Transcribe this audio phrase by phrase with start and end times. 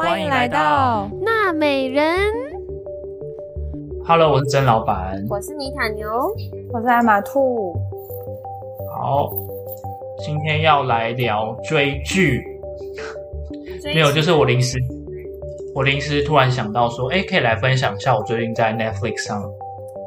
[0.00, 2.16] 欢迎来到娜美人。
[4.02, 5.22] Hello，我是曾老板。
[5.28, 6.08] 我是尼塔牛，
[6.72, 7.78] 我是阿马兔。
[8.90, 9.30] 好，
[10.24, 12.42] 今天要来聊追剧。
[13.84, 14.78] 没有，就是我临时，
[15.74, 19.44] 我临时突然想到说，哎，可以来分享一下我最近在 Netflix 上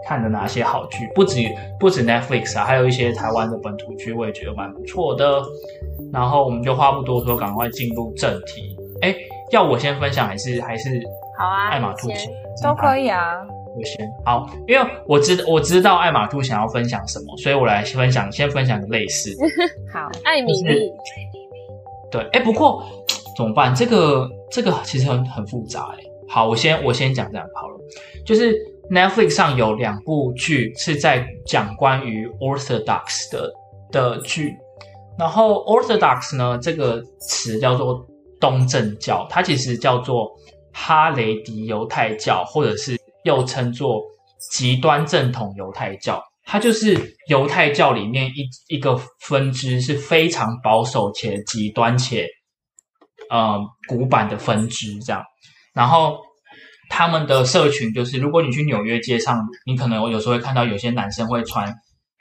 [0.08, 1.08] 看的哪些好剧。
[1.14, 1.40] 不止
[1.80, 5.40] 不止 Netflix 啊，还有一些台湾的本土剧，我也觉得蛮不错的。
[6.12, 8.76] 然后我们就话不多说，赶快进入正题。
[9.02, 9.14] 哎，
[9.54, 11.00] 要我先分享还是还是
[11.38, 12.08] 好啊，艾玛兔？
[12.64, 13.20] 都可以啊。
[13.76, 19.32] 我先好，因为我知我知道艾玛兔想要分享什么，所以我来分享，先分享个类似。
[19.94, 20.92] 好，艾米丽，
[22.12, 22.84] 对，哎，不过
[23.38, 23.74] 怎么办？
[23.74, 26.04] 这个这个其实很很复杂哎。
[26.28, 27.76] 好，我先我先讲这样好了，
[28.26, 28.56] 就是
[28.90, 33.52] Netflix 上有两部剧是在讲关于 Orthodox 的
[33.92, 34.56] 的剧，
[35.18, 38.06] 然后 Orthodox 呢这个词叫做
[38.44, 40.30] 东正教，它其实叫做
[40.74, 44.02] 哈雷迪犹太教，或者是又称作
[44.52, 46.22] 极端正统犹太教。
[46.44, 52.28] 它就是犹太教里面一一个分支，是非常保守且极端且
[53.30, 55.24] 呃古板的分支，这样。
[55.74, 56.20] 然后
[56.90, 61.74] 他们的社群就是，如果你去纽约街上，你可能有时候会看到有些男生会穿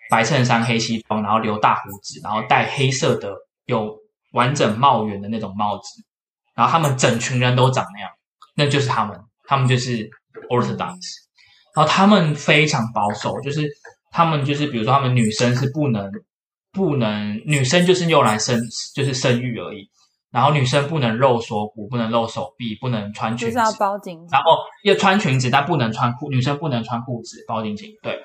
[0.09, 3.34] 白衬衫、黑西装，然后留大胡子，然后戴黑色的
[3.67, 3.92] 有
[4.33, 5.83] 完整帽檐的那种帽子，
[6.55, 8.11] 然后他们整群人都长那样，
[8.55, 10.08] 那就是他们，他们就是
[10.50, 10.97] Orthodox。
[11.75, 13.67] 然后他们非常保守，就是
[14.11, 16.12] 他们就是比如说他们女生是不能
[16.70, 18.61] 不能女生就是用来生
[18.95, 19.89] 就是生育而已，
[20.30, 24.28] 然后女生不能露锁骨，不能露手臂，不能穿裙子，就是要包紧紧。
[24.30, 24.50] 然后
[24.84, 27.91] 要穿裙子，但不能穿裤，女生不能穿裤子，包紧紧。
[28.03, 28.19] 对，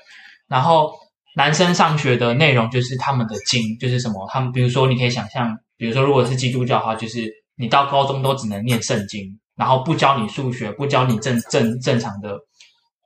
[0.50, 0.94] 然后
[1.38, 12.38] 男生上学的内容就是他们的经，就是什么，他们比如说你可以想象，比如说如果是基督教的话，就是你到高中都只能念圣经，然后不教你数学，不教你正正正常的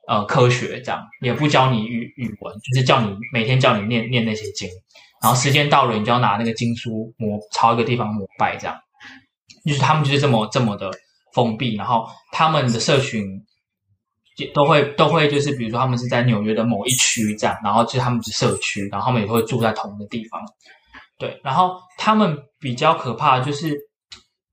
[0.08, 4.68] 呃科学，这样也不教你语语文，就是叫你每天叫你念念那些经，
[5.22, 8.76] 然后时间到了，你就要拿那个经书膜朝一个地方膜拜，这样。
[9.64, 10.90] 就是他们就是这么这么的
[11.34, 13.24] 封闭，然后他们的社群
[14.36, 20.40] 也都会都会就是比如说他们是在纽约的某一区这样，然后就是他们是社区，然后他们也会住在同一个地方，
[21.16, 23.72] 对，然后他们比较可怕的就是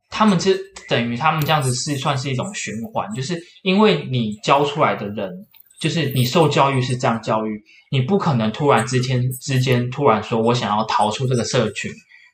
[0.10, 5.30] 他们是等于他们这样子是算是一种循环，就是因为你教出来的人，
[5.80, 11.92] 就是你受教育是这样教育，你不可能突然之间之间突然说我想要逃出这个社群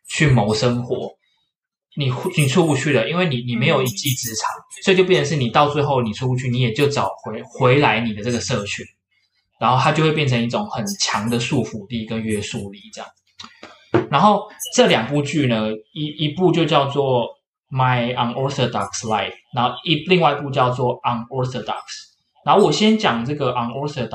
[0.07, 1.11] 去谋生活。
[1.97, 4.49] 你你出不去了，因为你你没有一技之长，
[4.83, 8.85] 所以就变成是你到最后你出不去，你也就找回回来你的这个社群，
[9.61, 13.09] 然后它就会变成一种很强的束缚力跟约束力这样。
[14.11, 14.41] 然后
[14.75, 17.21] 这两部剧呢，一一部就叫做
[17.69, 21.63] 《My Unorthodox Life》，然后一另外一部叫做《Unorthodox》。
[22.45, 24.09] 然后我先讲这个《Unorthodox》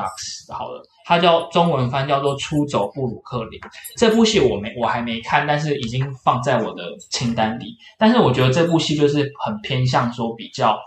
[0.54, 3.58] 好了，它叫中文翻叫做《出走布鲁克林》。
[3.96, 7.76] 这部戏我没我还没看，但是已经放在我的清单里。
[7.98, 10.78] 但是我觉得这部戏就是很偏向说比较，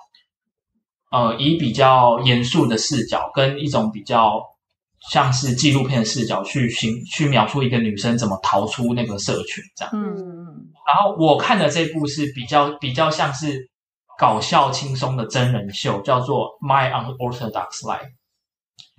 [1.12, 4.41] 呃，以比较严肃的视角跟一种比较
[5.12, 9.91] 像是纪录片的视角去形去描述一个女生怎么逃出那个社群这样。
[9.94, 10.46] 嗯嗯
[10.86, 13.69] 然后我看的这部是比较比较像是
[14.18, 18.00] 搞笑轻松的真人秀，叫做《My Unorthodox Life》。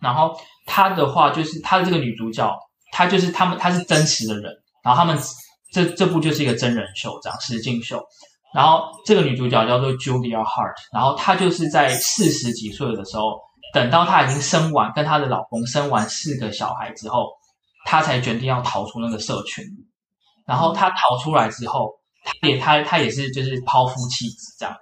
[0.02, 2.54] 然后他的话就是他的这个女主角，
[2.92, 5.18] 她就是他们她是真实的人，然后他们
[5.72, 8.02] 这这部就是一个真人秀，这样实境秀。
[8.54, 13.40] 然后这个女主角叫做 Julia Hart，然后她就是在四十几岁的时候，
[13.74, 17.28] 等到她已经生完跟她的老公生完四个小孩之后，
[17.84, 19.64] 她才决定要逃出那个社群。
[20.46, 21.90] 然后她逃出来之后，
[22.24, 24.74] 她也她她也是就是抛夫弃子这样。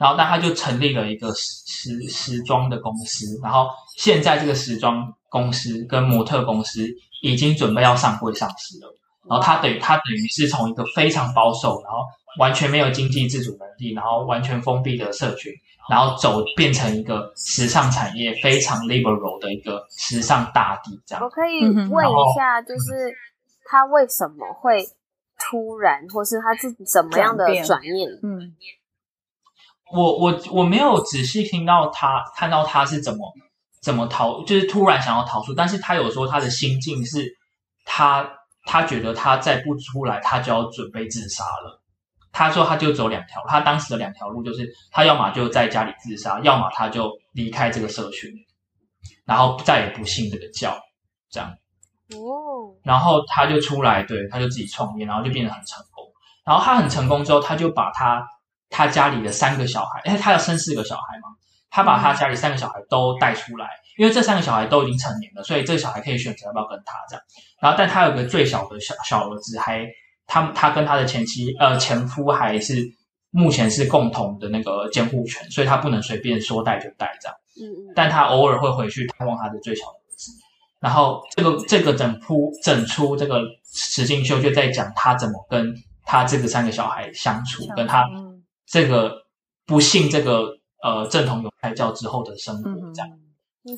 [0.00, 6.88] 然后，那她就成立了一个时时时装的公司，然后现在这个时装公司跟模特公司
[7.20, 8.94] 已经准备要上柜上市了。
[9.28, 11.98] 然后他等于他等于是从一个非常保守，然后
[12.38, 15.52] 完全没有经济自主能力，然后完全封闭的社群，
[15.90, 21.28] 然后走变成一个时尚产业非常 liberal 的一个时尚大地这样我。
[21.28, 23.14] 可以问一下，就是
[23.64, 24.84] 他为什么会
[25.38, 28.08] 突然，或是他是怎么样的转变转念？
[28.22, 28.54] 嗯
[29.90, 33.20] 我我我没有仔细听到他看到他是怎么
[33.80, 37.24] 怎么逃，就是突然想要逃出，但是他有说他的心境是，
[37.86, 38.28] 他
[38.68, 41.80] 他觉得他再不出来，他就要准备自杀了。
[42.30, 48.30] 他说他就走两条，他当时的两条路就是，他要么就在家里自杀，要么他就离开这个社群，
[49.24, 50.78] 然后再也不信这个教，
[51.30, 51.50] 这样。
[52.12, 56.04] 哦，然后他就出来，对，他就自己创业，然后就变得很成功。
[56.44, 58.22] 然后他很成功之后，他就把他
[58.68, 61.28] 他家里的三个小孩，因为他要生四个小孩嘛，
[61.70, 63.66] 他把他家里三个小孩都带出来，
[63.98, 67.22] 因为这三个小孩都已经成年了，所以这个小孩可以选择要不要跟他这样。
[67.60, 69.84] 然后，但他有个最小的小小儿子，还
[70.24, 72.88] 他他跟他的前妻呃前夫还是
[73.30, 77.36] 目前是共同的那个监护权，所以他不能随便说带就带这样。
[77.60, 80.30] 嗯嗯，但他偶尔会回去探望他的最小的儿子。
[80.78, 85.74] 然后这个这个整铺整出这个实境秀就在讲他怎么跟
[86.04, 89.12] 他这个三个小孩相处，跟他嗯这个
[89.66, 93.10] 不幸这个呃正统犹太教之后的生活嗯这样。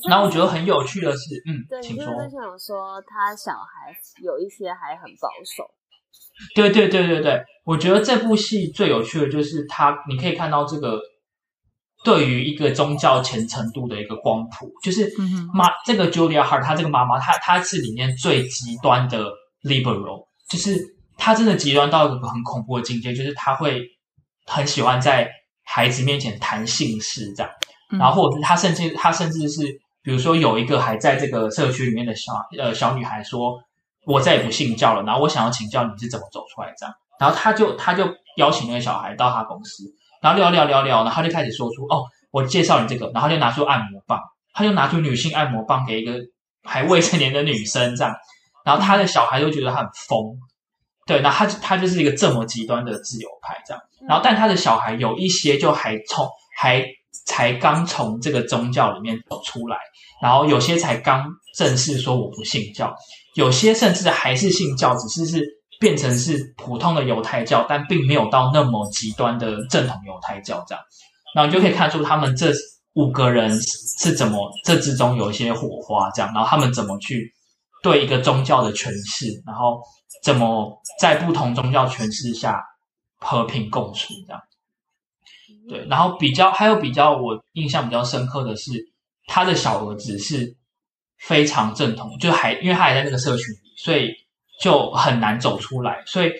[0.08, 2.22] 然后我觉得很有趣的是，嗯对，，请说你是不。
[2.22, 5.68] 是想说他小孩有一些还很保守？
[6.54, 10.98] 对对对对对，我觉得这部戏最有趣的就是他，你可以看到这个
[12.04, 15.10] 对于一个宗教虔诚度的一个光谱，就是
[15.52, 19.30] 妈这个 Julia Hart，她这个妈妈，她她是里面最极端的
[19.62, 20.78] liberal，就是
[21.18, 23.84] 她真的极端到一个很恐怖的境界，就是她会
[24.46, 25.30] 很喜欢在
[25.62, 27.54] 孩子面前谈性事这样，嗯
[27.98, 29.62] 然后或者是他甚至他甚至是，
[30.02, 33.60] 比如说有一个还在这个社区里面的小呃小女孩说，
[34.06, 39.84] 我再也不信教了，然后我想要请教你是怎么走出来这样，然后他就他就邀请那个小孩到他公司，
[40.22, 44.20] 然后聊聊聊聊，然后他就开始说出哦，我介绍你这个，然后就拿出按摩棒，
[44.52, 46.14] 他就拿出女性按摩棒给一个
[46.64, 48.14] 还未成年的女生这样，
[48.64, 50.36] 然后他的小孩就觉得他很疯，
[51.06, 56.84] 对，那他他就是一个这么极端的自由派这样，然后但他的小孩有一些就还从还
[57.26, 59.76] 才刚从这个宗教里面走出来，
[60.22, 61.24] 然后有些才刚
[61.56, 62.94] 正式说我不信教，
[63.34, 65.44] 有些甚至还是信教，只是是
[65.78, 70.84] 变成是普通的犹太教，但并没有到那么极端的正统犹太教这样。
[71.34, 72.52] 然后你就可以看出他们这
[72.94, 73.56] 五个人
[74.00, 77.32] 是怎么这之中有一些火花这样，然后他们怎么去
[77.82, 79.80] 对一个宗教的诠释，然后
[80.24, 80.70] 怎么
[81.00, 82.60] 在不同宗教诠释下
[83.18, 84.40] 和平共处这样。
[85.68, 88.72] 对，然后比较还有比较我印象比较深刻的是，
[89.26, 90.56] 他的小儿子是
[91.18, 94.10] 非常正统，就还因为他还在那个社群里，所以
[94.60, 96.02] 就很难走出来。
[96.06, 96.32] 所以，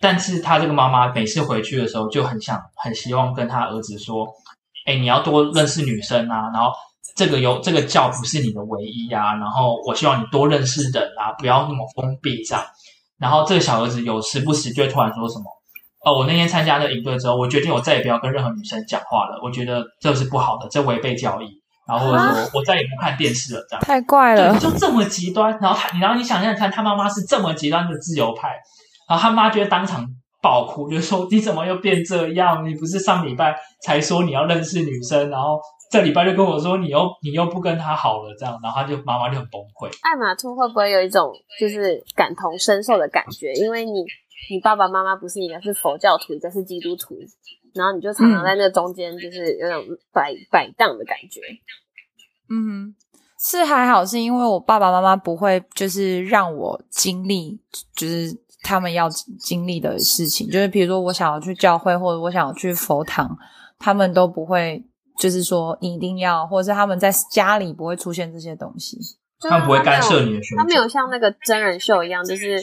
[0.00, 4.26] 但是他这个妈妈每次回去的时候就很想很希望跟他儿子说
[4.86, 6.72] ：“哎，你要多认识女生啊，然后
[7.14, 12.64] 这个有这个教不是你的唯一啊，然后我希望你多认识人啊，不要那么封闭这样。”
[13.18, 15.44] 然后这个小儿子有时不时就会突然说什么。
[16.04, 19.40] 哦，我那天参加那个营队之后，我决定我再也不要跟任何女生讲话了。
[19.42, 21.48] 我觉得这是不好的，这违背教义。
[21.88, 22.18] 然后说
[22.52, 23.82] 我再也不看电视了，这样。
[23.82, 25.50] 太怪了对，，就这么极端。
[25.58, 28.54] 然后他，你然后你想想看，他妈妈是这么极端的自由派，
[29.08, 30.06] 然后他妈就会当场
[30.42, 32.62] 爆哭，就说你怎么又变这样？
[32.68, 35.58] 你不是上礼拜才说你要认识女生，然后
[35.90, 39.88] 这礼拜就跟我说你又你又不跟他好了，这样，然后他就妈妈就很崩溃。
[40.02, 43.54] 艾玛兔会不会有一种就是感同身受的感觉？
[43.54, 44.04] 因为你
[44.50, 47.16] 你爸爸妈妈不是一个是佛教徒，一个是基督徒，
[47.74, 51.40] 然后你就常常在那中间就是有种摆摆荡的感觉。
[52.48, 52.94] 嗯哼，
[53.38, 57.60] 是还好，是因为我爸爸妈妈不会就是让我经历，
[57.94, 59.08] 就是他们要
[59.38, 63.36] 经历的事情，就是比如说我想要去教会或者我想要去佛堂，
[63.78, 64.82] 他们都不会，
[65.18, 68.98] 就是说你一定要，或者是他们在家里不会出现这些东西。
[69.40, 70.82] 他们不会干涉你的选他没择。
[70.82, 72.60] 有像那个真人秀一样，就是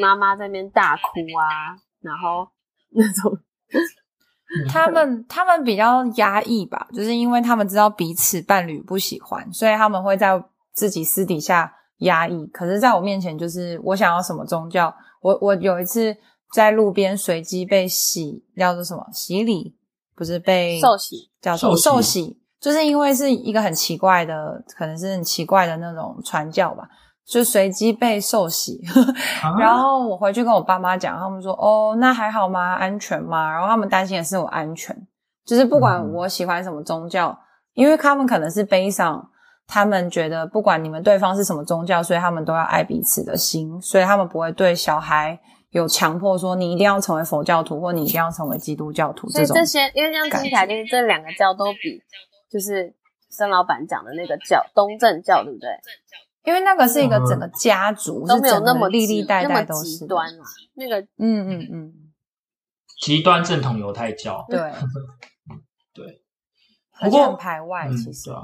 [0.00, 2.46] 妈妈在那边大哭啊， 然后
[2.90, 3.38] 那种。
[4.68, 12.46] 他们他们比较压抑吧，就是因为他们知道彼此伴侣不喜欢，所以他们会在自己私底下压抑。
[12.48, 16.16] 可是，在我面前，就是我想要什么宗教，我我有一次
[16.52, 19.76] 在路边随机被洗，叫做什么洗礼，
[20.16, 21.82] 不是被受洗，叫做受洗。
[21.82, 26.88] 受洗，就是因为是一个很奇怪的，可能是很奇怪的那种传教吧，
[27.26, 28.80] 就随机被受洗。
[29.42, 32.74] 啊然后我回去跟我爸妈讲，他们说：“哦，那还好吗？
[32.74, 34.96] 安全吗？”然后他们担心的是我安全，
[35.44, 37.36] 就是不管嗯我喜欢什么宗教，
[37.74, 39.30] 因为他们可能是悲伤，
[39.66, 45.38] 他们觉得不管你们对方是什么宗教，所以他们都要爱彼此的心，所以他们不会对小孩
[45.70, 49.46] 有强迫说你一定要成为佛教徒或你一定要成为基督教徒这种。
[49.46, 52.02] 所以这些因为这样听起来，就是这两个教都比
[52.50, 52.92] 就是
[53.30, 55.70] 孙老板讲的那个教东正教，对不对？
[56.44, 60.44] 因为那个是一个嗯整个家族，都是整个没有那么历历代代都是极端嘛。
[60.74, 61.92] 那个嗯嗯嗯，
[63.00, 64.58] 极端正统犹太教，对
[65.92, 66.22] 对，
[67.00, 68.34] 而不过排外嗯，其实对。
[68.34, 68.42] 啊。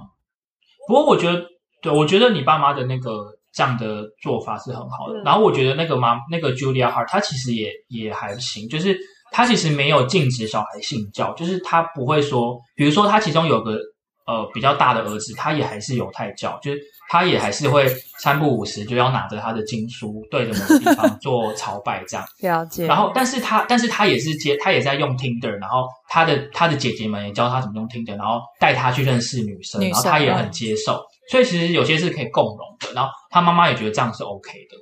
[0.86, 1.42] 不过我觉得，
[1.82, 5.20] 对我觉得你爸妈的那个这样的做法是很好的。
[5.20, 8.96] 嗯然后我觉得那个妈那个 Julia Hart，她其实也也还行，就是
[9.32, 13.78] 她其实没有禁止小孩信教，就是她不会说，比如说她其中有个
[14.26, 17.87] 呃比较大的儿子，他也还是犹太教，就是他也还是会
[18.18, 22.26] 三不五时就要拿着他的经书对着某个地方做朝拜这样。
[22.42, 22.87] 了解。
[22.87, 32.92] 然后，但是他但是他也是接他也在用 Tinder，然后他的他的姐姐们也教他怎么用 Tinder，然后带他去认识女生，女生然后他也很接受，所以其实有些是可以共融的。
[32.95, 34.76] 然后他妈妈也觉得这样是 OK 的。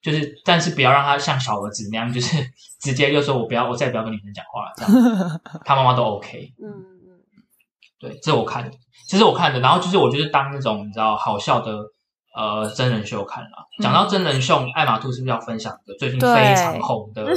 [0.00, 2.36] 就是，但是不要让他像小儿子那样，就是
[2.80, 6.54] 直接就说我不要，我再也不要跟女生讲话了，这样 他妈妈都 OK。
[6.62, 6.97] 嗯嗯，
[8.00, 8.70] 对，这我看的，
[9.08, 9.60] 这是我看的。
[9.60, 11.72] 然后就是我就是当那种你知道好笑的
[12.36, 13.50] 呃真人秀看了。
[13.82, 17.26] 讲到真人秀，艾玛兔是不是要分享一个最近非常红的？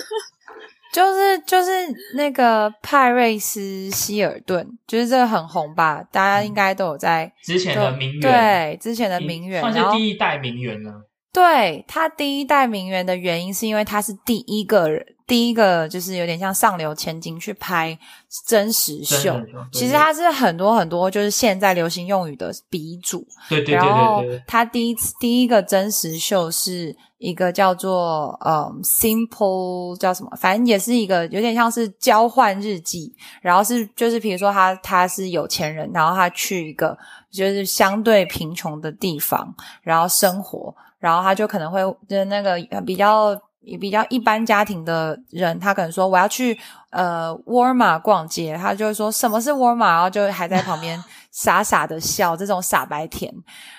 [0.94, 1.72] 就是就是
[2.16, 10.92] 那个派瑞斯希尔顿，就是这个很红吧，大家应该都有在之前的名媛，对之前的名媛，算是第一代名媛呢。
[11.32, 17.98] 对他第一代名媛的原因，是因为他是第一个人，第一个就是有点像上流千金去拍
[18.46, 19.34] 真实秀。
[19.72, 23.26] 其实他是很多很多就是现在流行用语的鼻祖。
[23.48, 36.98] 对对对然后对对，他第一次第一个真实秀是一个叫做嗯 Simple 叫什么，反正也是一个有点像是交换日记，然后是就是比如说他他是有钱人，然后他去一个
[37.32, 43.42] 就是相对贫穷的地方，然后生活，然后他就可能会就是那个呃比较。
[43.80, 46.58] 比较一般家庭的人，他可能说我要去
[46.90, 51.02] 呃沃尔玛逛街，他就会说什么是沃尔玛，然后就还在旁边
[51.32, 53.34] 傻傻的笑，这种傻白甜。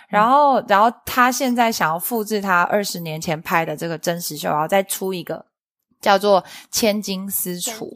[0.08, 5.44] 然后，然后他现在想要复制他二十年前拍的这个真实秀，然后再出一个
[6.00, 7.86] 叫做《千金私厨》，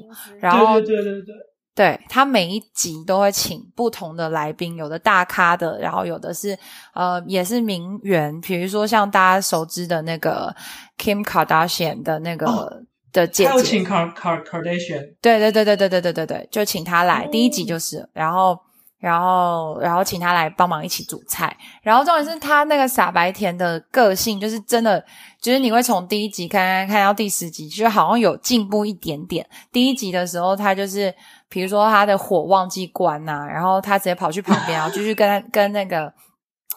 [0.40, 1.34] 然后对对对对对，
[1.76, 6.58] 对他每一集都会请不同的来宾，有的大咖的，然后有的是
[6.94, 10.52] 呃也是名媛，比如说像大家熟知的那个
[10.98, 12.72] Kim Kardashian 的那个、哦
[13.12, 18.58] 的姐姐还有请 Car Car Kardashian，对对对对对对对对对，就请他来，哦第一集就是，然后
[18.98, 25.02] 然后然后请他来帮忙一起煮菜，然后重点是他那个傻白甜的个性，就是真的，
[25.40, 29.48] 就是你会从第一集看看看到第十集，就好像有进步一点点。
[29.72, 31.14] 第一集的时候，他就是
[31.48, 36.12] 比如说他的火忘记关呐、然后他直接跑去旁边，然后继续 跟他跟那个。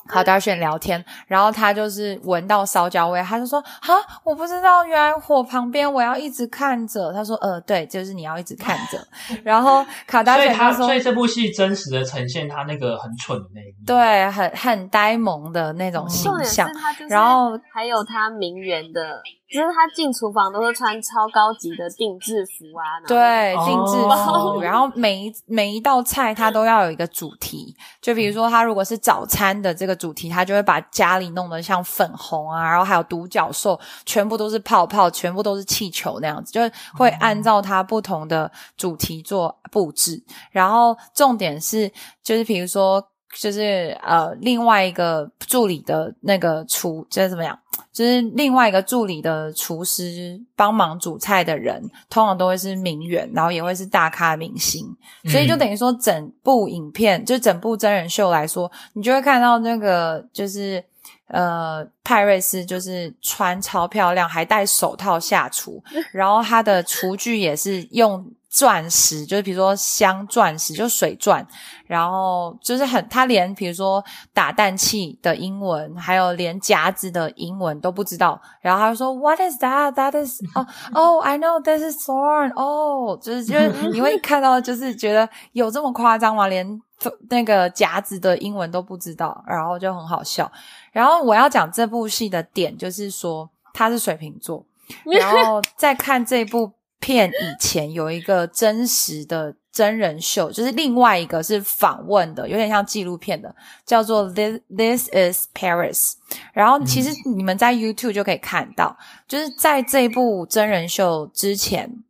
[0.07, 8.97] 卡达选聊天，然后他就是闻到烧焦味，他就说：“哈，我不知道，原来火旁边我要一直看着。”他说：“呃，对，就是你要一直看着。
[9.45, 13.75] ”然后卡达炫他说所以这部戏真实的呈现他那个很蠢的那一面。
[13.85, 16.67] 对，很很呆萌的那种形象。
[17.07, 19.21] 然后还有他名媛的，
[19.51, 40.23] 就是他进厨房都是穿超高级的定制服啊，对，哦定制服，然后每一每一道菜他都要有一个主题，就比如说他如果是早餐的这个主题，他就会把家里弄得像粉红啊，然后还有独角兽，全部都是泡泡，全部都是气球那样子，就是会按照他不同的主题做布置。
[40.51, 41.91] 然后重点是，
[42.21, 43.03] 就是比如说。
[43.33, 47.57] 就是呃，另外一个助理的那个厨，就是怎么样？
[47.93, 54.85] 就是另外一个助理的厨师帮忙煮菜的人，通常都会是名媛，然后也会是大咖明星，
[55.25, 60.83] 所以就等于说，整部影片、就整部真人秀来说，你就会看到那个就是
[61.27, 65.81] 呃，派瑞斯就是穿超漂亮，还戴手套下厨，
[66.11, 71.45] 然后他的厨具也是用钻石，就是比如说镶钻石，就水钻，
[71.85, 74.03] 然后就是很，他连比如说
[74.33, 79.93] 打蛋器的英文，还有连夹子的英文都不知道，然后他就说 What is that?
[79.93, 86.47] That is 哦 哦，I know this is thorn 哦，就是就是你会看到，就是觉得有这么夸张吗？
[86.47, 86.81] 连
[87.29, 90.51] 那个夹子的英文都不知道，然后就很好笑。
[90.91, 94.65] 然后我要讲这部戏的点，就是说他是水瓶座，
[95.05, 106.11] 然后在看这部片以前，有一个真实的真人秀，就是另外一个是访问的，有点像纪录片的，叫做《This This Is Paris》。
[106.53, 112.03] 然后其实你们在 YouTube 就可以看到，就是在这部真人秀之前，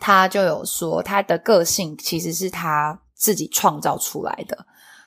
[0.00, 4.66] 他就有说他的个性其实是他自己创造出来的。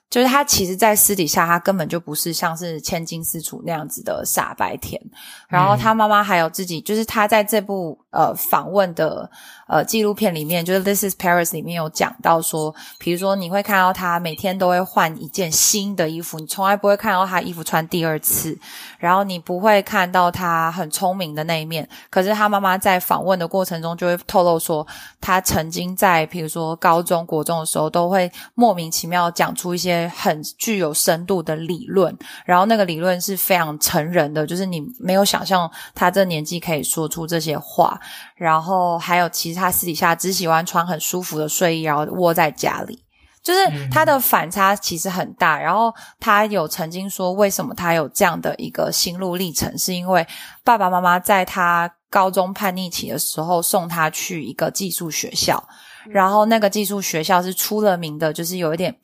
[0.10, 5.02] 就是他其实，在私底下，他根本就不是像是千金私处那样子的傻白甜。
[5.48, 9.30] 然后他妈妈还有自己，就是他在这部呃访问的
[9.68, 18.58] 呃纪录片里面，就是《This Is Paris》里面有讲到说，比如说你会看到他每天都会换一件新的衣服，你从来不会看到他衣服穿第二次，
[19.00, 21.88] 然后你不会看到他很聪明的那一面。
[22.10, 24.86] 可是他妈妈在访问的过程中就会透露说，
[25.22, 32.16] 他曾经在比如说高中国中的时候，都会莫名其妙讲出一些很具有深度的理论，
[32.46, 38.00] 然后那个理论是非常成人的，就是你没有想象他这年纪可以说出这些话。
[38.36, 43.00] 然后还有，其他他私底下只喜欢穿很舒服的睡衣，然后窝在家里。
[43.42, 45.60] 就是嗯他的反差其实很大。
[45.60, 50.26] 然后他有曾经说，为什么他有这样的一个心路历程，是因为
[50.64, 55.62] 爸爸妈妈在他高中叛逆期的时候送他去一个寄宿学校，
[56.10, 58.96] 然后那个寄宿学校是出了名的，就是有一点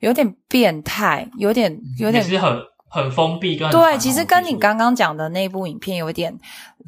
[0.00, 2.52] 有点变态，有点有点是很
[2.96, 6.34] 很封闭跟对，其实跟你刚刚讲的那部影片有一点，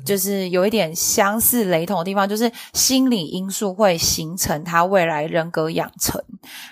[0.07, 6.19] 就是有一点相似雷同的地方，就是心理因素会形成他未来人格养成，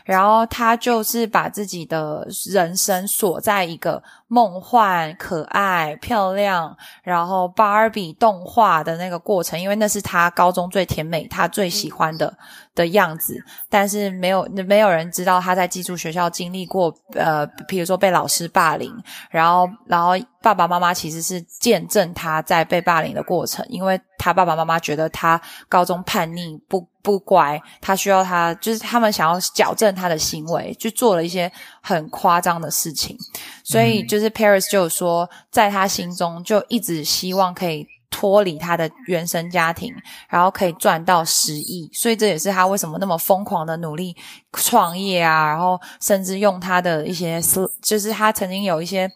[0.05, 12.37] 然后他就是把自己的人生锁在一个梦幻、可爱、漂亮，然后芭比动画的那个过程，因为那是他高中最甜美、他最喜欢的
[12.75, 13.37] 的样子，
[13.71, 18.93] 但是没有没有人知道他在寄宿学校经历过，呃，比如说被老师霸凌。
[19.31, 33.17] 然后，然后爸爸妈妈其实是见证他在被霸凌的过程，因为他爸爸妈妈觉得他高中叛逆不不乖，他需要他就是他们想要矫正他的行为，就做了一些很夸张的事情，
[33.63, 37.87] 所以就是 Paris 就有说，在他心中就一直希望可以。
[38.09, 39.93] 脱离他的原生家庭，
[40.29, 44.17] 然后可以赚到十亿，所以这也是他为什么那么疯狂的努力
[44.53, 47.43] 创业啊，然后甚至用他的一些，
[47.83, 49.11] 就是他曾经有一些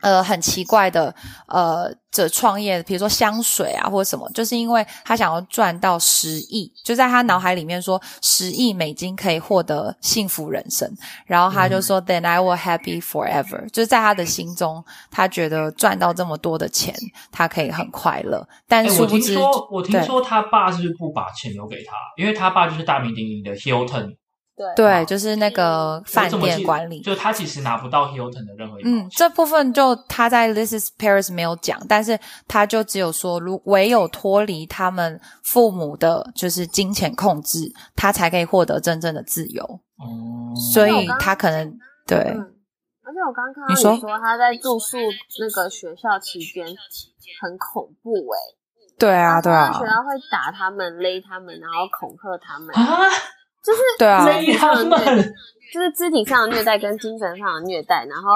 [0.00, 1.14] 呃很奇怪的
[1.46, 10.90] 呃这创业，比如说香水啊或者什么，就是因为他想要赚到十亿，就在他脑海里面说十亿美金可以获得幸福人生，
[11.26, 16.94] 然后他就说、Then I will happy forever，就是在他的心中，他觉得赚到这么多的钱，
[17.30, 21.92] 他可以很快乐，但哎，殊不知，我听说，我听说他爸是不是不把钱留给他？
[22.16, 24.16] 因为他爸就是大名鼎鼎的 Hilton
[24.58, 24.74] 对。
[24.74, 39.62] 对，就是那个饭店管理，就他其实拿不到 Hilton 的任何一毛嗯，这部分就他在《This Is Paris》没有讲，但是他就只有说，如唯有脱离他们父母的就是金钱控制，他才可以获得真正的自由。
[39.64, 42.38] 哦，所以他可能对，嗯，
[43.04, 44.18] 而且我刚刚看到你说？
[44.18, 44.96] 他在住宿
[45.40, 46.66] 那个学校期间
[47.40, 48.38] 很恐怖诶、
[48.98, 49.72] 对啊，对啊。
[49.72, 52.98] 学，校会打他们、勒他们，然后恐吓他们，啊，
[53.62, 55.34] 就是对啊身体上的虐们，
[55.72, 58.30] 就是肢体上的虐待跟精神上的虐待，然后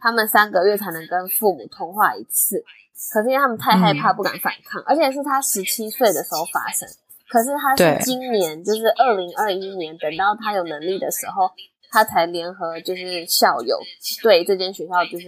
[0.00, 2.62] 他们三个月才能跟父母通话一次。
[3.12, 6.88] 可是因为他们太害怕，嗯不敢反抗，而且是他十七岁的时候发生。
[7.28, 11.50] 可是他是今年，就是二零二一年，等到他有能力的时候，
[11.90, 13.78] 他才联合就是校友
[14.22, 15.26] 对这间学校就是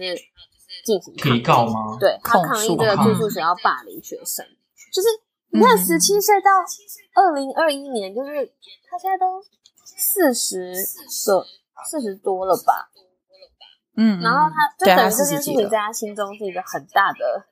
[0.85, 1.97] 进行抗提议告吗？
[1.99, 4.45] 对他抗议这个抗住宿学校霸凌学生，
[4.93, 5.07] 就是
[5.57, 6.51] 你看嗯十七岁到
[7.15, 8.45] 二零二一年，就是
[8.89, 9.41] 他现在都
[9.83, 10.73] 四十
[11.25, 11.45] 个
[11.89, 12.89] 四十多了吧？
[13.97, 17.47] 嗯，然后他就等于这件事情在他心中是一个很大的。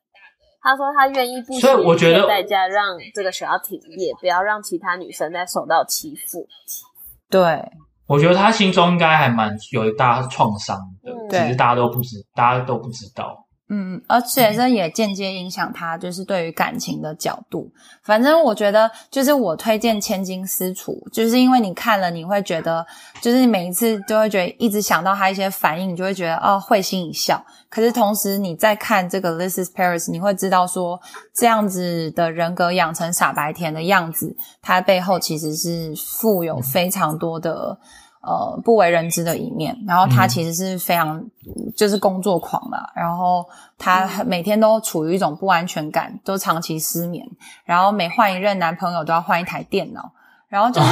[0.61, 6.47] 他说他愿意不惜所以我觉得一切代价让这个学校停业，不要让其他女生再受到欺负。
[7.29, 7.71] 对，
[8.07, 13.44] 我觉得他心中应该还蛮有一大创伤的，嗯只是大家都不知，大家都不知道。
[13.67, 17.67] 嗯，而且这也间接影响他，就是对于感情的角度。
[18.03, 22.85] 反正我觉得，就是我推荐《千金私厨》，就是因为你看了，你会觉得，
[23.21, 27.43] 就是你每一次都会觉得一直想到他一些反应，你就会觉得哦会心一笑。
[27.67, 31.01] 可是同时你在看这个《This Is Paris》，你会知道说，
[31.33, 37.79] 这样子的人格养成傻白甜的样子，他背后其实是富有非常多的。
[38.25, 40.29] 呃，不为人知的一面，然后他嗯。
[40.29, 41.23] 其实是非常、
[41.77, 43.45] 就是工作狂嘛，然后
[43.77, 47.25] 他每天都处于一种不安全感，都长期失眠，
[47.63, 50.11] 然后每换一任男朋友都要换一台电脑，
[50.49, 50.87] 然后就是、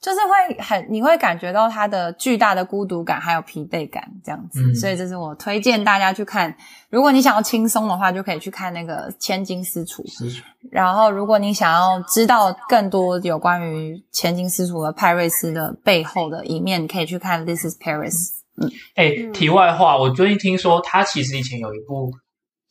[0.00, 4.74] 就是会很你会感觉到他的巨大的孤独感还有疲惫感这样子，嗯。
[4.74, 6.56] 所以这是我推荐大家去看，
[6.88, 10.02] 如果你想要轻松的话，就可以去看那个《千金私厨》，
[10.70, 18.12] 然后，如果你想要知道更多有关于千金私厨和派瑞斯的背后的一面，你可以去看《This Is Paris》。
[18.56, 18.70] 嗯。
[18.94, 22.10] 哎、嗯题外话，我最近听说他其实以前有一部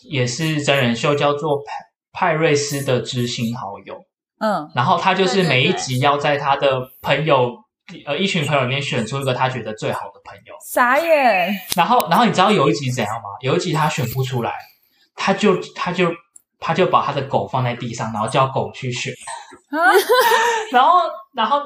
[0.09, 4.08] 也是真人秀，叫做派派瑞斯的知心好友。
[4.39, 7.55] 嗯然后他就是每一集要在他的朋友
[8.05, 10.53] 呃一群朋友里面选出一个他觉得最好的朋友。
[10.65, 11.53] 傻眼。
[11.75, 13.29] 然后然后你知道有一集怎样吗？
[13.41, 14.53] 有一集他选不出来，
[15.15, 16.11] 他就他就
[16.59, 19.11] 他就把他的狗放在地上，然后叫狗去选。
[19.71, 19.77] 啊，
[20.71, 20.99] 然后
[21.33, 21.61] 然后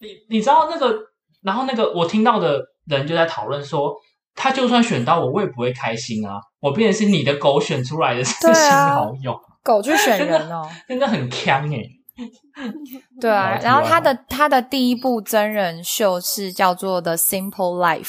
[0.00, 0.94] 你你知道那个，
[1.42, 3.94] 然后那个我听到的人就在讨论说，
[4.34, 6.40] 他就算选到我，我也不会开心啊。
[6.60, 10.68] 我变成是你的狗选出来的知对啊心好友，狗去选人哦。
[10.88, 11.78] 真的很坑哎、
[13.20, 18.02] 对啊，然后他的他的第一部真人秀是叫做《The Simple Life》。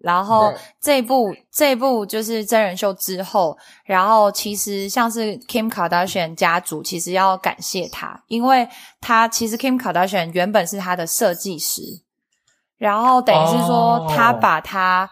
[0.00, 8.68] 然后对这部这部就是真人秀之后，然后其实像是 Kim Kardashian 家族，其实要感谢他，因为
[9.00, 12.02] 他其实 Kim Kardashian 原本是他的设计师，
[12.76, 15.10] 然后等于是说哦他把他。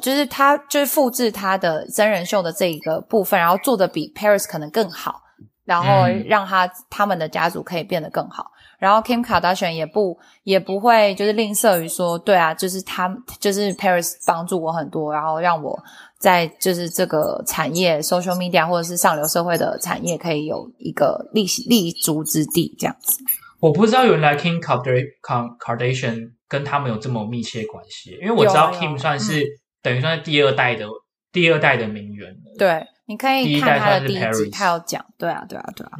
[0.00, 5.22] 就是他就是复制他的真人秀的这一个部分，然后做的比 Paris 可能更好，
[5.64, 6.24] 然后嗯。
[6.26, 8.50] 让他他们的家族可以变得更好。
[8.78, 15.78] 然后 Kim Kardashian 也不也不会就是吝啬于说，对啊，就是他就是 Paris 帮助我很多，然后让我
[16.18, 23.18] 在就是这个产业 social media 或者是上流社会的产业可以有一个立立足之地，这样子。
[23.60, 28.80] 我不知道原来 Kim Kardashian 跟他们有这么密切关系，因为我知道有有。
[28.80, 29.42] Kim 算是、
[29.82, 30.86] 等于算是第二代的
[31.32, 35.92] 第二代的名媛了，对，你可以看他的第一集，他有讲，对啊，对啊，对啊，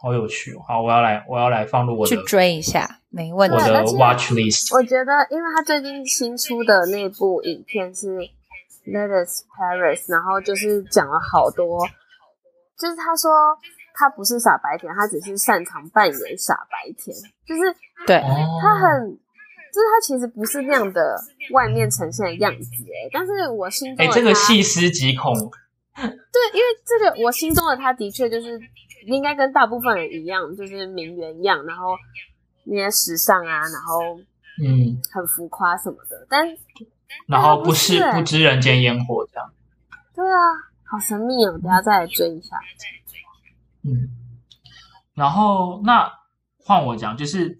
[0.00, 0.62] 好有趣哦。
[0.66, 3.62] 好，我要来我要来放入我的去追一下，没问题我。
[3.62, 4.74] 的 watch list。
[4.74, 8.16] 我觉得，因为他最近新出的那部影片是
[8.86, 11.86] 《Let Us Paris》，然后就是讲了好多，
[12.78, 13.30] 就是他说
[13.94, 17.62] 他不是傻白甜，他只是擅长扮演傻白甜，就是
[18.06, 21.18] 对，哦，他很，就是他其实不是那样的
[21.52, 25.32] 外面呈现的样子，哎，但是我心中哎，的这个细思极恐，
[26.02, 26.08] 对，
[26.52, 28.58] 因为这个我心中的他的确就是
[29.06, 31.96] 应该跟大部分人一样，就是名媛一样，然后
[32.64, 34.18] 那些时尚啊，然后
[34.64, 36.46] 嗯，很浮夸什么的，但
[37.28, 39.52] 然后不不是欸不知人间烟火这样。
[40.14, 40.38] 对啊，
[40.84, 42.56] 好神秘哦，等下再来追一下。
[43.84, 44.08] 嗯，
[45.14, 46.10] 然后那
[46.64, 47.58] 换我讲，就是，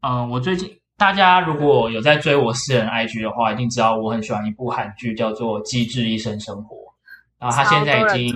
[0.00, 6.76] 嗯、我最近大家如果有在追我私人 IG 的话，一定知道我很喜欢一部韩剧，叫做《机智医生生活》。
[7.44, 8.34] 然后它现在已经，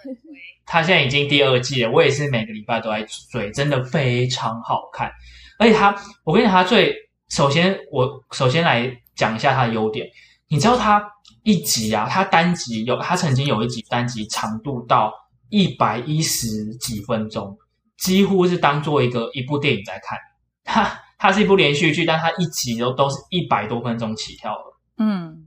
[0.64, 5.12] 他，现在已经第二季了，我也是每个礼拜都在追，真的非常好看。
[5.58, 6.94] 而且他，我跟你讲，他最
[7.28, 10.08] 首先我首先来讲一下他的优点。
[10.48, 11.06] 你知道他
[11.42, 15.12] 一集啊，他单集有，他曾经有一集单集长度到
[15.50, 17.58] 一百一十几分钟，
[17.98, 20.18] 几乎是当做一个一部电影在看。
[20.64, 24.80] 它它是一部连续剧，但它一集都都是一百多分钟起跳了。
[24.96, 25.46] 嗯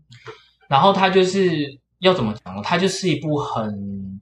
[0.67, 2.61] 然后它就是要怎么讲呢？
[2.63, 4.21] 它就是一部很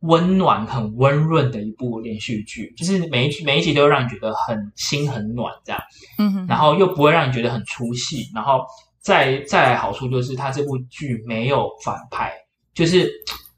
[0.00, 5.80] 温暖、很温润的一部连续剧，就是每一集每一集都会让你觉得很心很暖这样，
[6.18, 8.64] 嗯哼，然后又不会让你觉得很出戏，然后
[9.00, 12.32] 再再来好处就是它这部剧没有反派，
[12.74, 13.10] 就是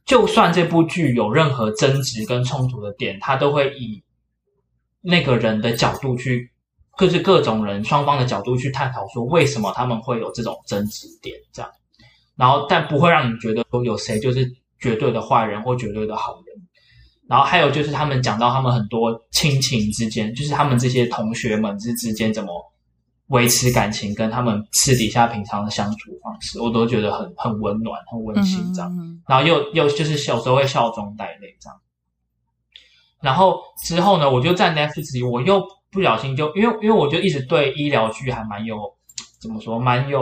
[0.05, 4.03] 就算这部剧有任何争执跟冲突的点，它都会以
[5.01, 6.51] 那个人的角度去。
[6.99, 11.71] 就是各种人双方的角度去探讨，说为什么他们会有这种争执点，这样。
[12.39, 16.57] 然后但不会让你觉得说有谁就是绝对的坏人或绝对的好人。
[17.27, 22.51] 然后还有就是他们讲到他们很多亲情之间，就是他们这些同学们之之间怎么
[23.27, 28.91] 维持感情，跟他们私底下平常的相处方式，我都觉得很很温暖、很温馨这样。
[28.97, 31.79] 嗯然后又又就是小时候会笑中带泪这样。
[33.21, 38.79] 然后之后呢，我就在 Netflix 里，我又不小心就因为因为我就一直对医疗剧还蛮有
[39.39, 40.21] 怎么说，蛮有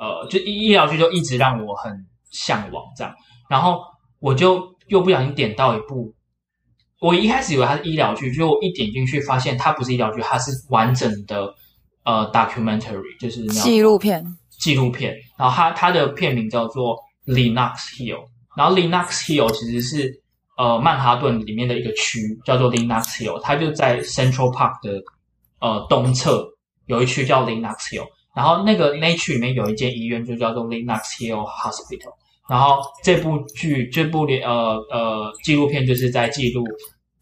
[0.00, 1.92] 呃，就医医疗剧就一直让我很
[2.30, 3.14] 向往这样。
[3.50, 3.82] 然后
[4.18, 6.14] 我就又不小心点到一部，
[7.00, 11.52] 我一开始以为它是医疗剧，结果我一点进去发现它不是医疗剧，它是完整的
[12.04, 14.24] 呃 documentary，就是那种纪录片，
[14.58, 18.24] 纪录片，然后它它的片名叫做 Linux Hill，
[18.56, 20.22] 然后 Linux Hill 其实是
[20.56, 25.02] 呃曼哈顿里面的一个区，叫做 Linux Hill，它就在 Central Park 的
[25.60, 26.46] 呃东侧
[26.86, 28.06] 有一区叫 Linux Hill，
[28.40, 32.14] 然后那个那一区里面有一间医院就叫做 Linux Hill Hospital，
[32.48, 36.64] 然后这部剧这部呃呃纪录片就是在记录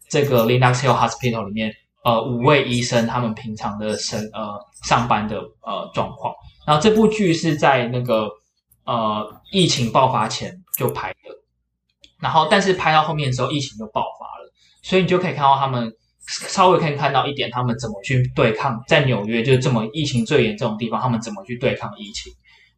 [0.07, 1.73] 这个 Linux Hill Hospital 里面
[2.05, 6.33] 呃五位医生他们平常的生呃上班的呃状况。
[6.65, 8.29] 然后这部剧是在那个
[8.85, 11.17] 呃疫情爆发前就拍的，
[12.21, 14.53] 然后但是拍到后面的时候疫情就爆发了，
[14.83, 15.91] 所以你就可以看到他们
[16.47, 22.31] 稍微可以看到一点他们怎么去对抗，在纽约就是这么疫情最严重的地方，他们怎么去对抗疫情。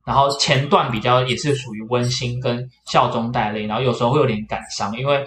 [0.06, 5.24] 然后前段比较也是属于温馨跟笑中带泪，然后有时候会有点感伤，因为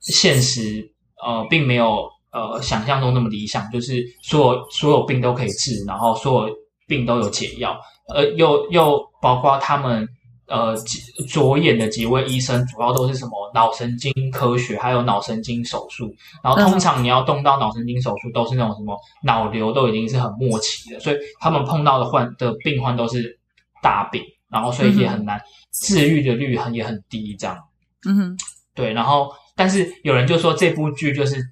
[0.00, 0.88] 现实
[1.24, 6.54] 呃并没有呃想象中那么理想，就是所有所有病都可以治，然后所有
[6.86, 7.76] 病都有解药，
[8.14, 10.06] 呃，又又包括他们
[10.48, 16.14] 呃几着眼的几位医生，主要都是什么脑神经科学，还有脑神经手术。
[16.42, 23.38] 然后通常你要动到脑神经手术，都是那种什么脑瘤都已经是很末期的，所以他们碰到的患的病患都是
[23.82, 25.40] 大病，然后所以也很难
[25.72, 27.58] 治愈的率很也很低，这样。
[28.04, 28.38] 嗯哼，
[28.74, 31.42] 对，然后但是有人就说这部剧就是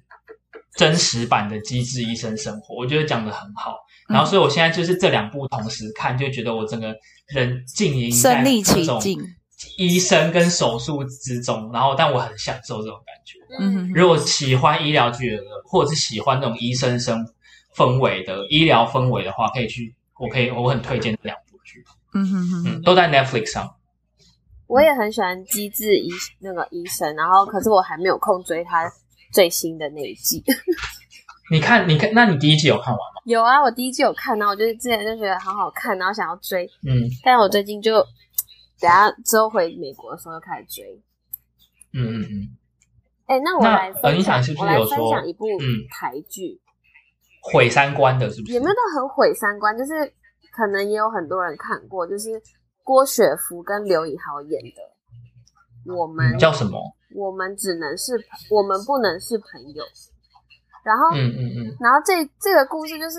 [0.77, 3.75] 真实版的《机智医生生活》，我觉得讲的很好。
[4.07, 6.95] 然后所以我现在就是这两部同时看，就觉得我整个
[7.27, 9.35] 人浸淫在身临那种其境，
[9.77, 13.39] 医生跟手术之中，然后但我很享受这种感觉。
[13.59, 17.25] 嗯哼，如果喜欢医疗剧的，或者是喜欢那种医生生
[17.75, 23.75] 氛围的医疗氛围的话，可以去我可以我很推荐这两部剧，嗯哼哼，嗯，都在 Netflix 上。
[24.67, 28.91] 我也很喜欢《机智医那个医生》，然后可是我还没有空追他
[29.31, 30.43] 最新的那一季。
[31.51, 33.21] 你看，你看，那你第一季有看完吗？
[33.25, 37.95] 有啊，我第一季有看，然后我就是之前就觉得很好看，然后想要追，嗯但我最近就
[38.79, 40.83] 等下之后回美国的时候又开始追。
[41.93, 42.57] 嗯嗯嗯，
[43.27, 46.59] 哎、那我那来分享，呃你想是不是我来分有说享一部嗯台剧，
[47.41, 48.53] 毁三观的是不是？
[48.53, 49.91] 也没有到很毁三观，就是
[50.51, 52.29] 可能也有很多人看过，就是
[52.83, 54.61] 郭雪芙跟刘以豪演
[55.85, 56.79] 的《我们、嗯叫什么？
[57.15, 58.13] 我们只能是
[58.49, 59.83] 我们不能是朋友》，
[60.85, 63.17] 然后、嗯嗯嗯，然后这这个故事就是，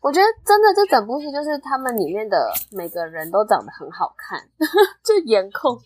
[0.00, 4.40] 我觉得真的这整部戏就是他们里面的每个人都长得很好看，
[5.04, 5.76] 就颜控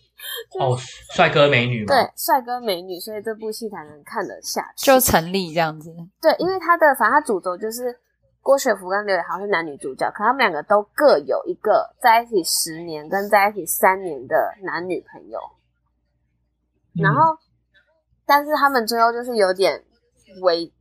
[0.59, 0.79] 哦，
[1.13, 1.93] 帅哥美女吗？
[1.93, 4.85] 对帅哥美女，所以这部戏才能看得下去。
[4.85, 5.93] 就成立这样子。
[6.21, 7.93] 对，因为他的反正他主轴就是
[8.41, 15.37] 郭雪芙跟刘以豪是男女主角，可他们两个都各有一个在一起十年跟在一起三年的男女朋友，
[16.95, 17.37] 嗯然后
[18.25, 19.83] 但是他们最后就是有点
[20.41, 20.71] 违。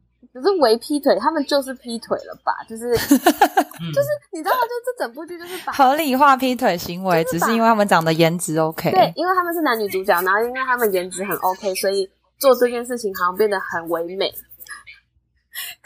[0.41, 2.53] 不是为劈腿，他们就是劈腿了吧？
[2.69, 3.93] 就是就是嗯
[4.33, 4.61] 你知道吗？
[4.63, 8.91] 就这整部剧就是把合理化劈腿行为，只是因为他们长得颜值 OK。
[8.91, 14.33] 对，因为他们是男女主角，然后因为他们颜值很 OK，所以做这件事情好像变得很唯美。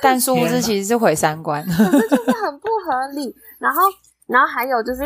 [0.03, 1.65] 但殊不知其实是毁三观。
[1.65, 3.35] 可是就是很不合理。
[3.59, 3.81] 然后，
[4.27, 5.01] 然后还有就是，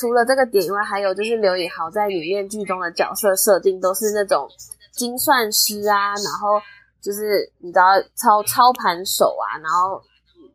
[0.00, 4.48] 除了这个点以外，还有就是刘以豪在里面剧中的角色设定都是那种
[4.92, 6.60] 精算师啊，然后
[7.02, 7.84] 就是你知道
[8.14, 10.00] 操操盘手啊，然后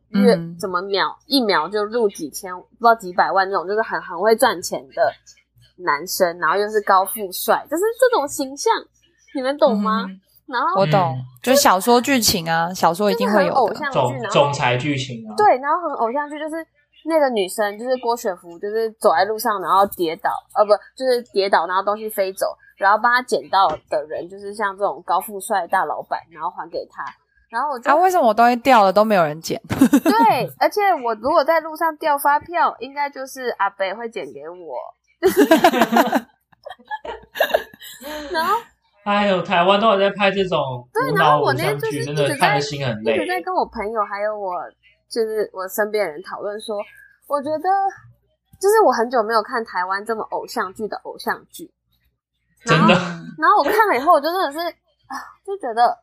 [0.08, 0.56] 月、嗯。
[0.58, 5.12] 怎么秒一秒就入几千，不知道几百万这种，就是很很会赚钱的
[5.84, 8.72] 男生，然后又是高富帅，就是这种形象，
[9.34, 10.06] 你们懂吗？
[10.08, 10.20] 嗯。
[10.46, 16.54] 然后我懂，就是小说剧情啊，小说一定会有偶像剧，总然后总裁剧情啊，对，然后很偶像剧，就是
[17.04, 22.46] 那个女生，就是郭雪芙，就是走在路上，然后跌倒，呃，不，就是跌倒，然后东西飞走，
[22.76, 27.04] 然后帮他捡到的人，就是像这种高富帅大老板，然后还给他。
[27.48, 29.60] 然后我就、啊，为什么我东西掉了都没有人捡？
[29.68, 34.76] 对，而且我如果在路上掉发票，应该就是阿北会捡给我。
[38.32, 38.56] 然后
[39.04, 40.58] 哎呦，台湾都有在拍这种
[40.92, 43.26] 对，然后我那天就是一真的直在看的心很一直。
[43.26, 44.52] 在跟我朋友还有我
[45.08, 46.76] 就是我身边的人讨论说，
[47.28, 47.68] 我觉得
[48.60, 51.70] 就是我很久没有看台湾这么偶像剧的偶像剧，
[52.66, 52.94] 真的，
[53.38, 54.58] 然后我看了以后，我就真的是
[55.06, 55.14] 啊，
[55.46, 55.96] 就觉得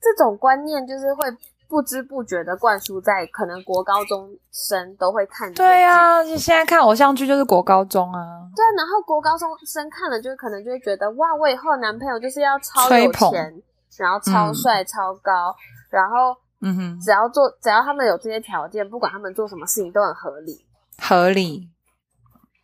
[0.00, 1.24] 这种观念就是会
[1.68, 8.20] 不知不觉的灌输在可能国高中生都会看对啊，你现在看偶像剧就是国高中啊。
[8.54, 13.62] 对啊，然后国高中生看了，就可能就会觉得哇，我以后的男朋友就是要超有钱，
[13.98, 15.54] 然后超嗯帅、超高，
[15.90, 20.64] 然后嗯哼，只要做，只要他们有这些条件，不管他们做什么事情都很合理。
[21.02, 21.68] 合理。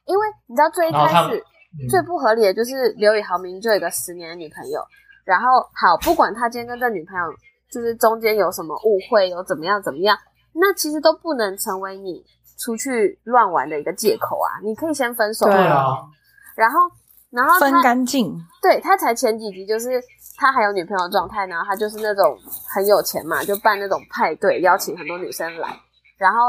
[0.05, 1.45] 因为你知道最一开始
[1.81, 4.81] 嗯最不合理的就是刘宇豪明明就有一个十年的女朋友，
[5.25, 7.25] 然后好不管他今天跟这女朋友
[7.71, 10.17] 就是中间有什么误会，有怎么样怎么样，
[10.53, 12.23] 那其实都不能成为你
[12.59, 14.61] 出去乱玩的一个借口啊！
[14.63, 15.97] 你可以先分手，对啊
[16.55, 16.79] 然后
[17.31, 18.39] 然后分干净。
[18.61, 20.01] 对他才前几集就是
[20.37, 22.39] 他还有女朋友状态，然后他就是那种
[22.73, 25.69] 很有钱嘛，就办那种派对，邀请很多女生来，
[26.19, 26.41] 然后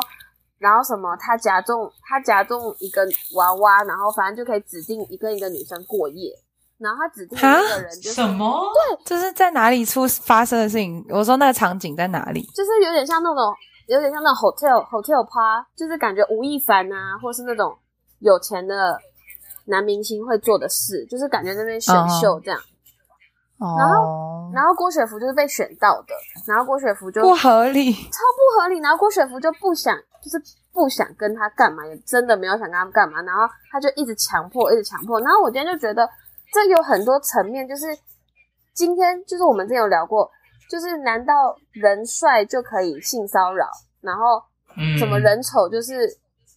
[0.63, 6.32] 然后什么他夹中他夹中一个娃娃，然后反正就可以指定一个一个女生过夜，
[6.78, 8.63] 然后他指定一个人就是什么？
[8.73, 11.06] 对，就是在哪里出发生的事情？
[11.10, 12.41] 我说那个场景在哪里？
[12.56, 13.54] 就是有点像那种
[13.88, 17.78] 有点像那种 hotel hotel pa，就是感觉吴亦凡啊，或是那种
[18.19, 18.97] 有钱的
[19.65, 22.58] 男明星会做的事，就是感觉那边选秀这样。
[23.60, 26.13] 然后，然后郭雪芙就是被选到的，
[26.45, 27.93] 然后郭雪芙就不合理。
[27.93, 27.99] 超
[28.36, 28.80] 不合理。
[28.80, 33.22] 然后郭雪芙就不想，就是不想跟他干嘛，也真的没有想跟他干嘛。
[33.24, 35.20] 然后他就一直强迫，一直强迫。
[35.20, 36.10] 然后我今天就觉得
[36.52, 37.86] 这有很多层面，就是
[38.74, 40.30] 今天就是我们之前有聊过，
[40.70, 43.68] 就是难道人帅就可以性骚扰？
[44.02, 44.42] 然后
[44.78, 46.08] 嗯，怎么人丑就是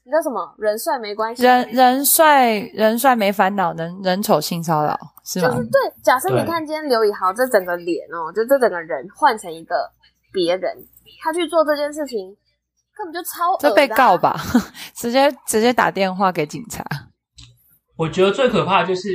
[0.04, 5.48] 你知道什么人帅没关系，人人帅人帅没烦恼，人人丑性骚扰是吗？
[5.50, 5.80] 就是对。
[6.02, 9.90] 假设你看今天刘以豪这整个脸哦，就这整个人换成一个
[10.32, 10.76] 别人，
[11.22, 12.36] 他去做这件事情，
[12.96, 14.16] 根本就超这被告？
[14.16, 14.40] 吧，
[14.96, 16.84] 直接直接打电话给警察。
[17.96, 19.10] 我觉得最可怕的就是，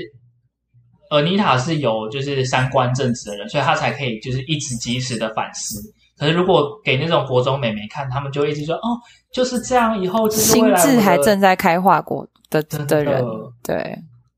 [1.09, 5.79] 尔妮塔是有就是三观正直的人，所以她才可以就是一直及时的反思。
[6.17, 8.99] 可是如果给那种国中美眉看，他们就会一直说哦，
[9.33, 13.23] 就是这样，以后就是心智还正在开化过的真的人，
[13.63, 13.75] 对。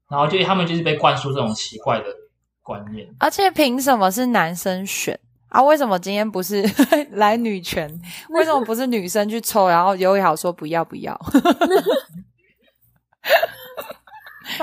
[0.10, 2.06] 然后就他们就是被灌输这种奇怪的
[2.62, 3.06] 观念。
[3.19, 5.19] 而且凭什么是男生选
[5.53, 6.63] 啊，为什么今天不是
[7.13, 7.87] 来女权？
[8.29, 9.69] 为什么不是女生去抽？
[9.69, 11.15] 然后刘伟豪说不要不要。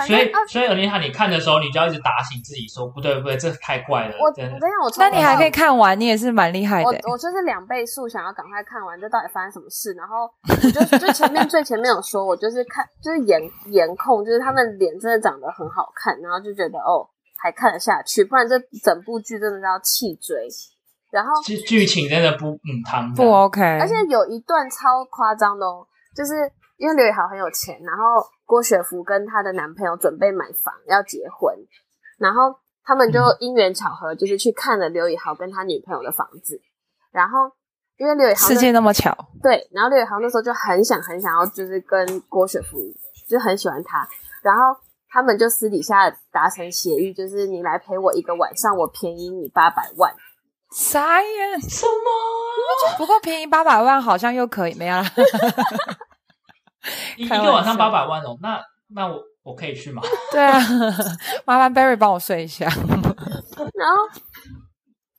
[0.07, 4.14] 所以，所以尔丽塔，你看的时候，你就要一直打醒自己，说不对不对，这太怪了。
[4.20, 6.98] 我我真的跟你讲，我那你还可以看完，你也是蛮厉害我的。
[7.05, 9.92] 我就是两倍速，想要赶快看完，这到底发生什么事？
[9.94, 13.40] 然后我就就前面 最前面有说，我就是看就是颜
[13.72, 20.46] 颜控，就是他们脸真的长得很好看，然后就觉得哦还看得下去，不然这整部剧真的是要气追。
[21.11, 26.33] 然后剧剧情真的不嗯汤不 OK，而且有一段超夸张的哦，就是
[26.77, 28.05] 因为刘宇豪很有钱，然后
[28.46, 31.55] 郭雪芙跟她的男朋友准备买房要结婚，
[32.18, 36.61] 然后他们就因缘巧合，就是去看了刘宇豪跟他女朋友的房子，
[37.12, 37.51] 然后
[37.99, 42.79] 因为刘宇豪世界那么巧，对，然后刘宇豪那时候就很想很想要，就是跟郭雪芙
[43.29, 44.09] 就很喜欢他，
[44.42, 44.62] 然后
[45.11, 50.14] 他们就私底下达成协议，就是你来陪我一个晚上，我便宜你八百万。
[50.71, 51.61] 傻眼。
[51.61, 52.97] 什么？
[52.99, 55.05] 不过便宜八百万好像又可以，没有啦。
[57.17, 58.61] 一个晚上八百万哦，那
[58.95, 60.03] 那我我可以去吗？
[60.33, 60.59] 对啊，
[61.45, 62.67] 麻烦 Barry 帮我睡一下。
[62.67, 64.09] 然后，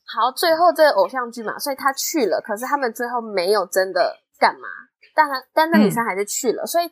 [0.06, 4.68] 好，最后这个偶像剧嘛，所以他去了，可是他们最后没有真的干嘛，
[5.14, 6.90] 但他但那女生还是去了，所以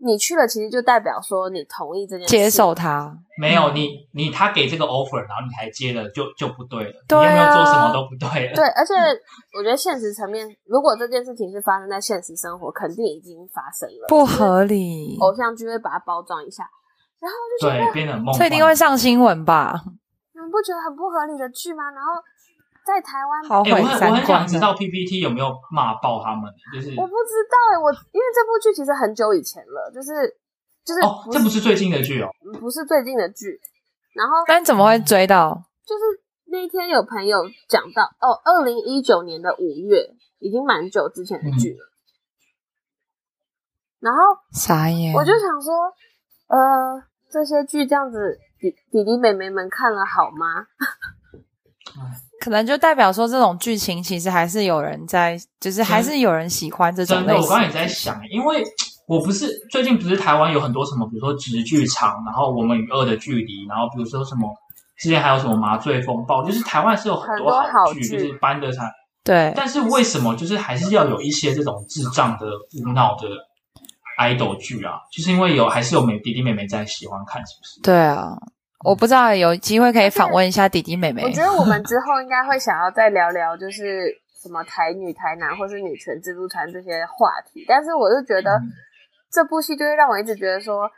[0.00, 6.92] 你去了，其实就代表说你同意这件事，接受他，没有，你你他给这个 offer，然后你还接了，就就不对了。
[7.08, 8.54] 对啊你有没有做什么都不对了。
[8.54, 8.94] 对，而且
[9.58, 16.62] 我觉得现实层面，如果这件事情是发生在现实生活，肯定已经发生了，不合理，偶像剧会把它包装一下，
[17.18, 18.38] 然后就变得梦幻。
[18.38, 19.82] 这一定会上新闻吧？
[20.32, 21.90] 你们不觉得很不合理的剧吗？
[21.90, 22.22] 然后
[22.88, 24.24] 在台湾哎、我我很。
[24.24, 30.34] 想知道 PPT 有没有骂爆他们，就是我不知道哎、我因为这部剧其实很久以前了，就是
[30.84, 32.30] 就是哦，这不是最近的剧哦。
[32.58, 33.60] 不是最近的剧，
[34.14, 35.62] 然后但怎么会追到？
[35.84, 36.02] 就是
[36.46, 41.84] 那一天有朋友讲到哦，二零一九年的五月，已经蛮久之前的剧了。
[44.00, 44.20] 然后
[44.52, 45.12] 傻眼。
[45.12, 45.74] 我就想说，
[46.46, 50.66] 呃，这些剧这样子，弟弟弟妹妹们看了好吗？
[52.48, 57.34] 可能就代表说，这种剧情其实还是有人在，就是还是有人喜欢这种真的。
[57.34, 58.64] 我刚刚也在想，因为
[59.06, 64.48] 我不是最近不是台湾有很多什么，比如说直剧场，然后我们与恶的距离，然后比如说什么
[64.98, 68.84] 之前还有什么麻醉风暴，就是台湾是有很多好剧，就是搬得上。
[69.22, 72.46] 对，但是为什么就是还是要有一些这种智障的
[72.82, 73.28] 无脑的
[74.18, 74.94] idol 剧啊？
[75.12, 77.80] 就是因为有还是有妹弟弟妹妹在喜欢看，是不是？
[77.82, 78.32] 对啊，
[78.84, 81.30] 我不知道有机会可以访问一下弟弟妹妹我。
[81.30, 84.12] 觉得我们之后应该会想要再聊聊，就是
[84.42, 87.64] 什么台女、台男或是女权自助餐这些话题。
[87.66, 88.70] 但是我是觉得嗯
[89.30, 90.88] 这部戏就会让我一直觉得说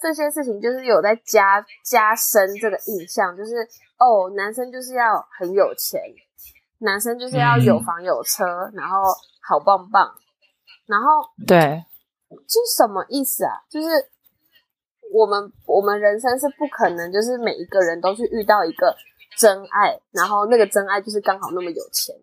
[0.00, 3.56] 这些事情就是有在加加深这个印象，就是
[3.98, 6.00] 哦，男生就是要很有钱，
[6.78, 9.02] 男生就是要有嗯房有车，然后
[9.48, 10.12] 好棒棒，
[10.86, 11.06] 然后
[11.46, 11.84] 对，
[12.28, 13.62] 这是什么意思啊？
[13.70, 13.88] 就是
[15.12, 18.94] 我们我们人生是不可能，就是每一个人都去遇到一个
[19.36, 22.14] 真爱，然后那个真爱就是刚好那么有钱，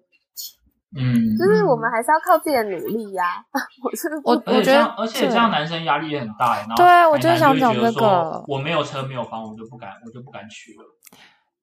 [0.98, 3.44] 嗯，就是我们还是要靠自己的努力呀、
[3.84, 6.60] 我是我我而且这样，觉得而且这样男生压力也很大欸。
[6.62, 10.86] 然后对啊我就想讲这个我没有车没有房，我就不敢，我就不敢娶了。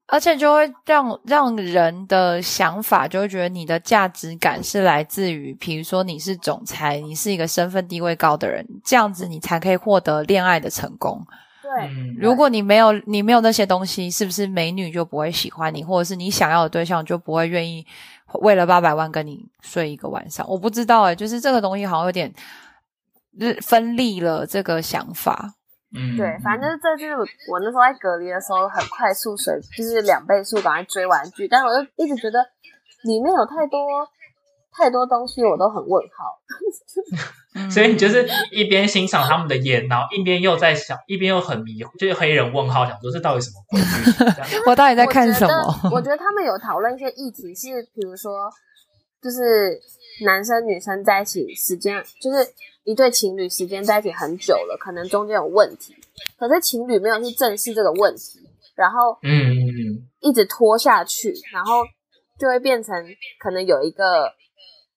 [0.09, 11.25] 而且就会让让人的想法就会觉得你的价值感是来自于，比如说你是总裁，你是一个身份地位高的人，这样子你才可以获得恋爱的成功。
[11.63, 17.87] 对，嗯，如果你没有你没有那些东西，是不是美女就不会喜欢你，或者是你想要的对象就不会愿意
[18.41, 20.47] 为了八百万跟你睡一个晚上？
[20.47, 22.31] 我不知道哎、就是这个东西好像有点
[23.39, 25.55] 日分立了这个想法。
[25.95, 27.17] 嗯，对，反正就是这就是
[27.51, 32.39] 我那时候在隔离的时候很快速水，就是两倍速赶快追完剧，但我就一直觉得
[33.05, 33.79] 里面有太多
[34.73, 36.39] 太多东西，我都很问号。
[37.55, 43.79] 嗯 所以你就是一边欣赏他们的演，然后一边又在想，一边又很迷，就是黑人问号，想说这到底什么鬼
[44.67, 45.91] 我到底在看什么？
[45.93, 48.49] 我觉得他们有讨论一些议题，是比如说，
[49.23, 49.81] 就是
[50.25, 52.53] 男生女生在一起时间，就是
[52.85, 55.95] 一对情侣时间在一起很久了，可能中间有问题，
[56.37, 58.41] 可是情侣没有去正视这个问题，
[58.75, 59.47] 然后嗯
[60.21, 61.83] 一直拖下去，然后
[62.39, 62.95] 就会变成
[63.39, 64.33] 可能有一个，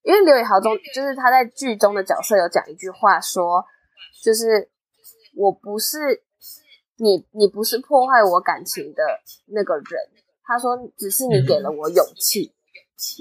[0.02, 3.64] 因为刘宇豪中就是他在剧中的角色有讲一句话说，
[4.22, 4.68] 就是
[5.36, 6.22] 我不是
[6.98, 9.02] 你，你不是破坏我感情的
[9.46, 9.84] 那个人。
[10.48, 12.52] 他说，只是你给了我勇气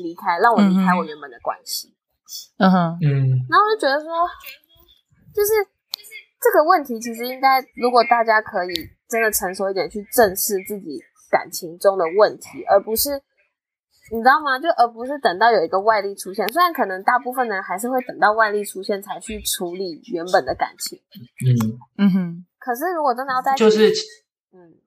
[0.03, 1.93] 离开，让我离开我原本的关系。
[2.57, 3.11] 嗯哼，嗯，
[3.49, 4.09] 然后就觉得说，
[5.33, 5.51] 就是
[6.41, 8.73] 这个问题，其实应该如果大家可以
[9.07, 10.99] 真的成熟一点，去正视自己
[11.29, 13.11] 感情中的问题，而不是
[14.11, 14.57] 你知道吗？
[14.59, 20.99] 就而不是等到有一个外力出现，虽然可能大部分人还是会等到外力出现才去处理原本的感情，
[21.45, 23.89] 嗯，嗯哼，可是如果真的要在，就是
[24.53, 24.77] 嗯，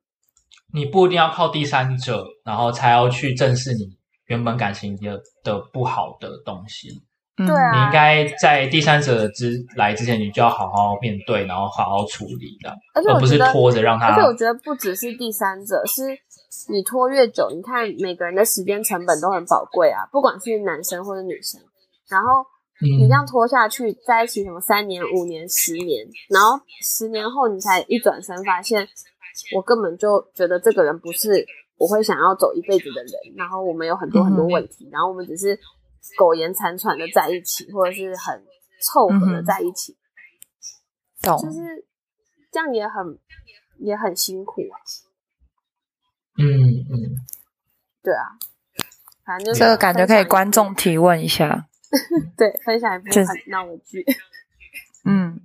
[0.73, 3.98] 你不一定要靠第三者，然后才要去正视你
[4.29, 6.89] 原本感情的的不好的东西。
[6.89, 16.03] 嗯对啊你应该在第三者之来之前，你就要好好面对，然后好好处理的，而且我而不是拖着让他而且我觉得不只是第三者，是
[16.69, 21.61] 你拖越久，你看每个人的时间成本都很宝贵啊，不管是男生或者女生。
[22.11, 22.45] 然后
[22.81, 28.85] 你这样拖下去，在一起什么三年、五年、十年，然后十年后你才一转身发现，
[29.55, 31.47] 我根本就觉得这个人不是
[31.79, 35.59] 我会想要走一辈子的人，然后我们有很多很多问题，然后我们只是
[36.17, 38.45] 苟延残喘的在一起，或者是很
[38.83, 39.97] 凑合的在一起，
[41.23, 41.51] 懂就。
[41.51, 41.87] 是
[42.51, 43.19] 这样也很
[43.79, 44.77] 也很辛苦啊。
[46.39, 46.95] 嗯嗯，
[48.03, 48.39] 对啊，
[49.25, 51.67] 反正就是这个感觉可以观众提问一下。
[52.37, 54.05] 对分享一部就很闹的剧。
[55.05, 55.41] 嗯，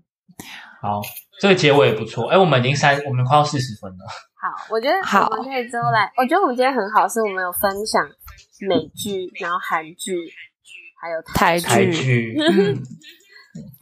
[0.81, 1.01] 好，
[1.39, 2.29] 这个结尾也不错。
[2.29, 4.05] 哎，我们已经三，我们快要四十分了。
[4.43, 6.11] 好，我觉得好我们可以之后来。
[6.17, 8.05] 我觉得我们今天很好，是我们有分享
[8.67, 10.17] 美剧，然后韩剧，
[11.01, 12.75] 还有台台剧， 嗯，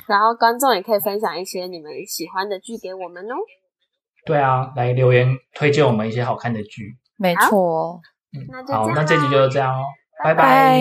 [0.07, 3.35] 然后观众也可以分享一些你们喜欢的剧给我们哦。
[4.23, 6.95] 对啊，来留言推荐我们一些好看的剧。
[7.17, 7.99] 没错。
[8.37, 9.83] 嗯那就好，那这集咯就这样哦，
[10.23, 10.79] 拜拜拜。